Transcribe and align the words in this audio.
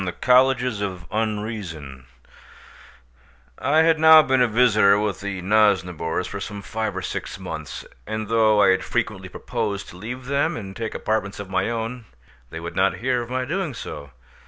THE 0.03 0.11
COLLEGES 0.13 0.81
OF 0.81 1.05
UNREASON 1.11 2.07
I 3.59 3.83
had 3.83 3.99
now 3.99 4.23
been 4.23 4.41
a 4.41 4.47
visitor 4.47 4.97
with 4.99 5.21
the 5.21 5.43
Nosnibors 5.43 6.25
for 6.25 6.39
some 6.41 6.63
five 6.63 6.97
or 6.97 7.03
six 7.03 7.37
months, 7.37 7.85
and 8.07 8.27
though 8.27 8.63
I 8.63 8.69
had 8.69 8.83
frequently 8.83 9.29
proposed 9.29 9.89
to 9.89 9.97
leave 9.97 10.25
them 10.25 10.57
and 10.57 10.75
take 10.75 10.95
apartments 10.95 11.39
of 11.39 11.51
my 11.51 11.69
own, 11.69 12.05
they 12.49 12.59
would 12.59 12.75
not 12.75 12.95
hear 12.97 13.21
of 13.21 13.29
my 13.29 13.45
doing 13.45 13.75
so. 13.75 14.09